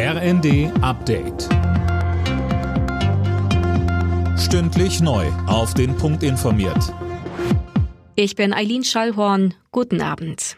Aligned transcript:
RND 0.00 0.70
Update. 0.80 1.48
Stündlich 4.38 5.00
neu. 5.00 5.26
Auf 5.48 5.74
den 5.74 5.96
Punkt 5.96 6.22
informiert. 6.22 6.94
Ich 8.14 8.36
bin 8.36 8.52
Eileen 8.52 8.84
Schallhorn. 8.84 9.54
Guten 9.72 10.00
Abend. 10.00 10.56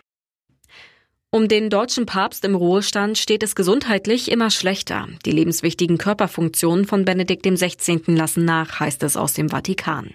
Um 1.30 1.48
den 1.48 1.70
deutschen 1.70 2.04
Papst 2.04 2.44
im 2.44 2.54
Ruhestand 2.54 3.16
steht 3.16 3.42
es 3.42 3.54
gesundheitlich 3.54 4.30
immer 4.30 4.50
schlechter. 4.50 5.08
Die 5.24 5.32
lebenswichtigen 5.32 5.96
Körperfunktionen 5.96 6.84
von 6.84 7.06
Benedikt 7.06 7.46
XVI. 7.46 8.02
lassen 8.08 8.44
nach, 8.44 8.78
heißt 8.78 9.02
es 9.04 9.16
aus 9.16 9.32
dem 9.32 9.48
Vatikan. 9.48 10.12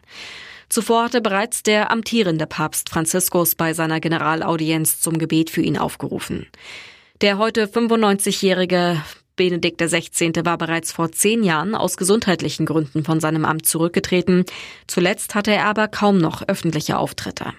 Zuvor 0.69 1.05
hatte 1.05 1.21
bereits 1.21 1.63
der 1.63 1.89
amtierende 1.89 2.45
Papst 2.45 2.91
Franziskus 2.91 3.55
bei 3.55 3.73
seiner 3.73 3.99
Generalaudienz 3.99 5.01
zum 5.01 5.17
Gebet 5.17 5.49
für 5.49 5.61
ihn 5.63 5.79
aufgerufen. 5.79 6.45
Der 7.21 7.37
heute 7.37 7.67
95-jährige 7.67 9.01
Benedikt 9.37 9.81
XVI. 9.81 10.33
war 10.43 10.57
bereits 10.57 10.91
vor 10.91 11.13
zehn 11.13 11.43
Jahren 11.43 11.73
aus 11.73 11.95
gesundheitlichen 11.95 12.65
Gründen 12.65 13.05
von 13.05 13.21
seinem 13.21 13.45
Amt 13.45 13.65
zurückgetreten. 13.65 14.43
Zuletzt 14.85 15.33
hatte 15.33 15.51
er 15.51 15.65
aber 15.65 15.87
kaum 15.87 16.17
noch 16.17 16.45
öffentliche 16.47 16.97
Auftritte. 16.97 17.53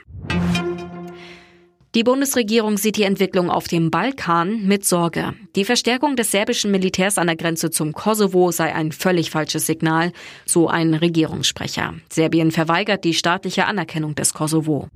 Die 1.94 2.04
Bundesregierung 2.04 2.76
sieht 2.76 2.98
die 2.98 3.04
Entwicklung 3.04 3.48
auf 3.48 3.68
dem 3.68 3.90
Balkan 3.90 4.66
mit 4.66 4.84
Sorge. 4.84 5.32
Die 5.54 5.64
Verstärkung 5.64 6.16
des 6.16 6.30
serbischen 6.30 6.70
Militärs 6.70 7.16
an 7.16 7.26
der 7.26 7.36
Grenze 7.36 7.70
zum 7.70 7.94
Kosovo 7.94 8.50
sei 8.50 8.74
ein 8.74 8.92
völlig 8.92 9.30
falsches 9.30 9.64
Signal, 9.64 10.12
so 10.44 10.68
ein 10.68 10.92
Regierungssprecher. 10.92 11.94
Serbien 12.12 12.50
verweigert 12.50 13.04
die 13.04 13.14
staatliche 13.14 13.64
Anerkennung 13.64 14.14
des 14.14 14.34
Kosovo. 14.34 14.90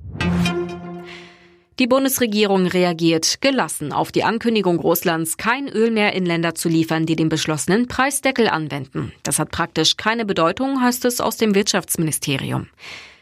Die 1.81 1.87
Bundesregierung 1.87 2.67
reagiert 2.67 3.41
gelassen 3.41 3.91
auf 3.91 4.11
die 4.11 4.23
Ankündigung 4.23 4.79
Russlands, 4.79 5.37
kein 5.37 5.67
Öl 5.67 5.89
mehr 5.89 6.13
in 6.13 6.27
Länder 6.27 6.53
zu 6.53 6.69
liefern, 6.69 7.07
die 7.07 7.15
den 7.15 7.27
beschlossenen 7.27 7.87
Preisdeckel 7.87 8.47
anwenden. 8.49 9.11
Das 9.23 9.39
hat 9.39 9.49
praktisch 9.49 9.97
keine 9.97 10.23
Bedeutung, 10.23 10.79
heißt 10.79 11.05
es 11.05 11.19
aus 11.19 11.37
dem 11.37 11.55
Wirtschaftsministerium. 11.55 12.67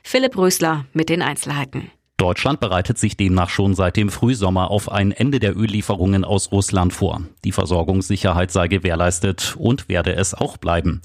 Philipp 0.03 0.37
Rösler 0.37 0.83
mit 0.91 1.07
den 1.07 1.21
Einzelheiten. 1.21 1.89
Deutschland 2.19 2.59
bereitet 2.59 2.97
sich 2.97 3.15
demnach 3.15 3.49
schon 3.49 3.75
seit 3.75 3.95
dem 3.95 4.09
Frühsommer 4.09 4.71
auf 4.71 4.91
ein 4.91 5.13
Ende 5.13 5.39
der 5.39 5.55
Öllieferungen 5.57 6.25
aus 6.25 6.51
Russland 6.51 6.91
vor. 6.91 7.21
Die 7.45 7.53
Versorgungssicherheit 7.53 8.51
sei 8.51 8.67
gewährleistet 8.67 9.55
und 9.57 9.87
werde 9.87 10.13
es 10.15 10.33
auch 10.33 10.57
bleiben. 10.57 11.01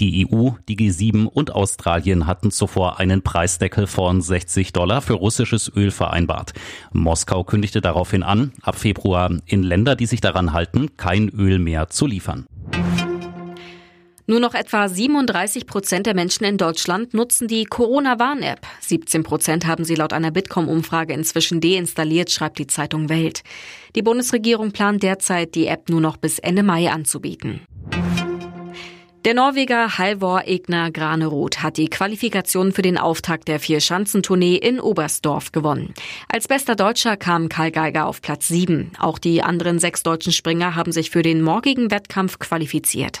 Die 0.00 0.26
EU, 0.26 0.52
die 0.66 0.76
G7 0.76 1.26
und 1.26 1.54
Australien 1.54 2.26
hatten 2.26 2.50
zuvor 2.50 2.98
einen 2.98 3.20
Preisdeckel 3.20 3.86
von 3.86 4.22
60 4.22 4.72
Dollar 4.72 5.02
für 5.02 5.12
russisches 5.12 5.70
Öl 5.76 5.90
vereinbart. 5.90 6.54
Moskau 6.92 7.44
kündigte 7.44 7.82
daraufhin 7.82 8.22
an, 8.22 8.52
ab 8.62 8.76
Februar 8.76 9.30
in 9.44 9.62
Länder, 9.62 9.96
die 9.96 10.06
sich 10.06 10.22
daran 10.22 10.54
halten, 10.54 10.96
kein 10.96 11.28
Öl 11.28 11.58
mehr 11.58 11.90
zu 11.90 12.06
liefern. 12.06 12.46
Nur 14.26 14.40
noch 14.40 14.54
etwa 14.54 14.88
37 14.88 15.66
Prozent 15.66 16.06
der 16.06 16.14
Menschen 16.14 16.44
in 16.44 16.56
Deutschland 16.56 17.12
nutzen 17.12 17.46
die 17.46 17.66
Corona-Warn-App. 17.66 18.66
17 18.80 19.22
Prozent 19.22 19.66
haben 19.66 19.84
sie 19.84 19.96
laut 19.96 20.14
einer 20.14 20.30
Bitkom-Umfrage 20.30 21.12
inzwischen 21.12 21.60
deinstalliert, 21.60 22.30
schreibt 22.30 22.58
die 22.58 22.66
Zeitung 22.66 23.10
Welt. 23.10 23.42
Die 23.94 24.02
Bundesregierung 24.02 24.72
plant 24.72 25.02
derzeit, 25.02 25.54
die 25.54 25.66
App 25.66 25.90
nur 25.90 26.00
noch 26.00 26.16
bis 26.16 26.38
Ende 26.38 26.62
Mai 26.62 26.90
anzubieten. 26.90 27.60
Der 29.26 29.34
Norweger 29.34 29.98
Halvor 29.98 30.42
Egner 30.46 30.90
Granerud 30.90 31.62
hat 31.62 31.76
die 31.76 31.88
Qualifikation 31.88 32.72
für 32.72 32.82
den 32.82 32.98
Auftakt 32.98 33.48
der 33.48 33.60
Vier-Schanzentournee 33.60 34.56
in 34.56 34.80
Oberstdorf 34.80 35.52
gewonnen. 35.52 35.94
Als 36.28 36.48
bester 36.48 36.76
Deutscher 36.76 37.16
kam 37.16 37.48
Karl 37.50 37.70
Geiger 37.70 38.06
auf 38.06 38.20
Platz 38.20 38.48
7. 38.48 38.92
Auch 38.98 39.18
die 39.18 39.42
anderen 39.42 39.78
sechs 39.78 40.02
deutschen 40.02 40.32
Springer 40.32 40.74
haben 40.74 40.92
sich 40.92 41.10
für 41.10 41.22
den 41.22 41.40
morgigen 41.40 41.90
Wettkampf 41.90 42.38
qualifiziert. 42.38 43.20